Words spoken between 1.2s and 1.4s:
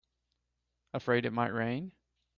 it